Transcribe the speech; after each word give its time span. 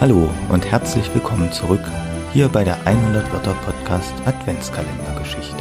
Hallo 0.00 0.32
und 0.48 0.64
herzlich 0.64 1.12
willkommen 1.12 1.50
zurück 1.50 1.82
hier 2.32 2.48
bei 2.48 2.62
der 2.62 2.86
100 2.86 3.32
Wörter 3.32 3.54
Podcast 3.54 4.14
Adventskalendergeschichte. 4.26 5.60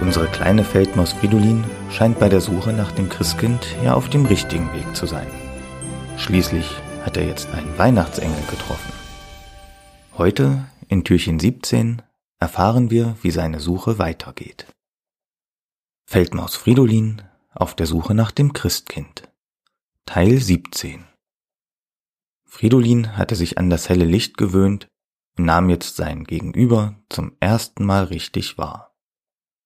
Unsere 0.00 0.26
kleine 0.26 0.64
Feldmaus 0.64 1.12
Fridolin 1.12 1.62
scheint 1.92 2.18
bei 2.18 2.28
der 2.28 2.40
Suche 2.40 2.72
nach 2.72 2.90
dem 2.90 3.08
Christkind 3.08 3.64
ja 3.84 3.94
auf 3.94 4.10
dem 4.10 4.26
richtigen 4.26 4.72
Weg 4.72 4.96
zu 4.96 5.06
sein. 5.06 5.28
Schließlich 6.16 6.68
hat 7.04 7.16
er 7.16 7.24
jetzt 7.24 7.48
einen 7.54 7.78
Weihnachtsengel 7.78 8.42
getroffen. 8.50 8.92
Heute 10.16 10.64
in 10.88 11.04
Türchen 11.04 11.38
17 11.38 12.02
erfahren 12.40 12.90
wir, 12.90 13.14
wie 13.22 13.30
seine 13.30 13.60
Suche 13.60 14.00
weitergeht. 14.00 14.66
Feldmaus 16.04 16.56
Fridolin 16.56 17.22
auf 17.54 17.76
der 17.76 17.86
Suche 17.86 18.14
nach 18.14 18.32
dem 18.32 18.52
Christkind. 18.54 19.22
Teil 20.04 20.40
17 20.40 21.07
Fridolin 22.48 23.16
hatte 23.16 23.36
sich 23.36 23.58
an 23.58 23.68
das 23.70 23.88
helle 23.88 24.06
Licht 24.06 24.38
gewöhnt 24.38 24.88
und 25.36 25.44
nahm 25.44 25.68
jetzt 25.68 25.96
sein 25.96 26.24
Gegenüber 26.24 26.96
zum 27.10 27.36
ersten 27.40 27.84
Mal 27.84 28.04
richtig 28.04 28.56
wahr. 28.58 28.96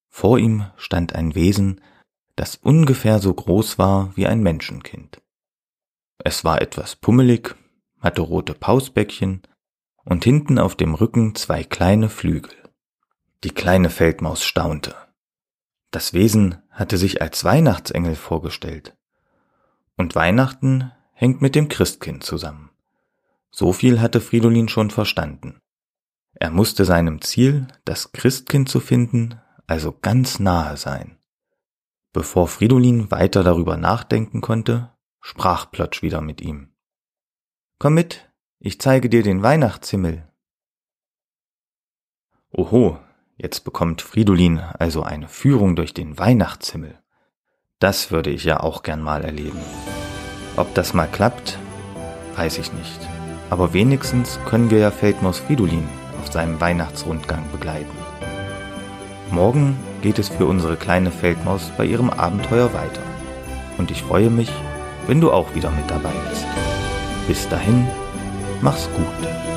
Vor 0.08 0.38
ihm 0.38 0.66
stand 0.76 1.14
ein 1.14 1.34
Wesen, 1.34 1.80
das 2.36 2.56
ungefähr 2.56 3.20
so 3.20 3.32
groß 3.32 3.78
war 3.78 4.14
wie 4.16 4.26
ein 4.26 4.42
Menschenkind. 4.42 5.22
Es 6.18 6.44
war 6.44 6.60
etwas 6.60 6.96
pummelig, 6.96 7.56
hatte 8.00 8.20
rote 8.20 8.52
Pausbäckchen 8.52 9.42
und 10.04 10.24
hinten 10.24 10.58
auf 10.58 10.74
dem 10.74 10.94
Rücken 10.94 11.34
zwei 11.36 11.62
kleine 11.62 12.08
Flügel. 12.08 12.52
Die 13.44 13.50
kleine 13.50 13.90
Feldmaus 13.90 14.42
staunte. 14.42 14.94
Das 15.92 16.12
Wesen 16.14 16.62
hatte 16.70 16.98
sich 16.98 17.22
als 17.22 17.44
Weihnachtsengel 17.44 18.16
vorgestellt. 18.16 18.96
Und 19.96 20.14
Weihnachten 20.14 20.90
hängt 21.12 21.42
mit 21.42 21.54
dem 21.54 21.68
Christkind 21.68 22.24
zusammen. 22.24 22.71
So 23.54 23.72
viel 23.72 24.00
hatte 24.00 24.20
Fridolin 24.20 24.68
schon 24.68 24.90
verstanden. 24.90 25.60
Er 26.34 26.50
musste 26.50 26.86
seinem 26.86 27.20
Ziel, 27.20 27.68
das 27.84 28.12
Christkind 28.12 28.68
zu 28.68 28.80
finden, 28.80 29.38
also 29.66 29.92
ganz 29.92 30.38
nahe 30.40 30.76
sein. 30.78 31.18
Bevor 32.12 32.48
Fridolin 32.48 33.10
weiter 33.10 33.44
darüber 33.44 33.76
nachdenken 33.76 34.40
konnte, 34.40 34.90
sprach 35.20 35.70
Plotsch 35.70 36.02
wieder 36.02 36.22
mit 36.22 36.40
ihm. 36.40 36.72
Komm 37.78 37.94
mit, 37.94 38.30
ich 38.58 38.80
zeige 38.80 39.10
dir 39.10 39.22
den 39.22 39.42
Weihnachtshimmel. 39.42 40.26
Oho, 42.50 42.98
jetzt 43.36 43.64
bekommt 43.64 44.02
Fridolin 44.02 44.58
also 44.58 45.02
eine 45.02 45.28
Führung 45.28 45.76
durch 45.76 45.92
den 45.92 46.18
Weihnachtshimmel. 46.18 46.98
Das 47.78 48.10
würde 48.10 48.30
ich 48.30 48.44
ja 48.44 48.60
auch 48.60 48.82
gern 48.82 49.02
mal 49.02 49.24
erleben. 49.24 49.60
Ob 50.56 50.74
das 50.74 50.94
mal 50.94 51.08
klappt, 51.08 51.58
weiß 52.36 52.58
ich 52.58 52.72
nicht 52.72 53.21
aber 53.52 53.74
wenigstens 53.74 54.40
können 54.46 54.70
wir 54.70 54.78
ja 54.78 54.90
Feldmaus 54.90 55.38
Fridolin 55.38 55.86
auf 56.22 56.32
seinem 56.32 56.58
Weihnachtsrundgang 56.58 57.44
begleiten. 57.52 57.94
Morgen 59.30 59.76
geht 60.00 60.18
es 60.18 60.30
für 60.30 60.46
unsere 60.46 60.76
kleine 60.76 61.10
Feldmaus 61.10 61.70
bei 61.76 61.84
ihrem 61.84 62.08
Abenteuer 62.08 62.72
weiter. 62.72 63.02
Und 63.76 63.90
ich 63.90 64.04
freue 64.04 64.30
mich, 64.30 64.50
wenn 65.06 65.20
du 65.20 65.30
auch 65.30 65.54
wieder 65.54 65.70
mit 65.70 65.90
dabei 65.90 66.14
bist. 66.30 66.46
Bis 67.28 67.46
dahin, 67.50 67.86
mach's 68.62 68.88
gut. 68.96 69.51